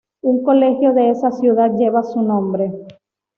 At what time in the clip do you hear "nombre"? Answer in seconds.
2.23-2.73